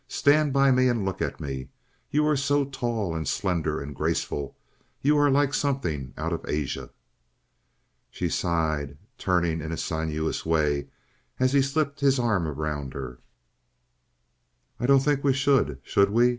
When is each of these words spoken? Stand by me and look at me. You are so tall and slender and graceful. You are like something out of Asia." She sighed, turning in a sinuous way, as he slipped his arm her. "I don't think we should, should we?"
Stand 0.07 0.51
by 0.51 0.71
me 0.71 0.87
and 0.87 1.05
look 1.05 1.21
at 1.21 1.39
me. 1.39 1.69
You 2.09 2.25
are 2.25 2.35
so 2.35 2.65
tall 2.65 3.13
and 3.15 3.27
slender 3.27 3.79
and 3.79 3.93
graceful. 3.95 4.57
You 5.03 5.15
are 5.19 5.29
like 5.29 5.53
something 5.53 6.15
out 6.17 6.33
of 6.33 6.43
Asia." 6.49 6.89
She 8.09 8.27
sighed, 8.27 8.97
turning 9.19 9.61
in 9.61 9.71
a 9.71 9.77
sinuous 9.77 10.43
way, 10.43 10.87
as 11.39 11.53
he 11.53 11.61
slipped 11.61 11.99
his 11.99 12.17
arm 12.17 12.45
her. 12.45 13.19
"I 14.79 14.87
don't 14.87 15.01
think 15.03 15.23
we 15.23 15.33
should, 15.33 15.79
should 15.83 16.09
we?" 16.09 16.29